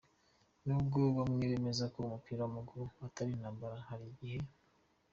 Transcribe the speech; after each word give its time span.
Nubwo 0.65 0.99
bamwe 1.17 1.43
bemeza 1.51 1.83
ko 1.93 1.97
umupira 2.05 2.39
w’amaguru 2.43 2.83
atari 3.07 3.31
intambara, 3.33 3.75
hari 3.87 4.05
igihe. 4.13 4.39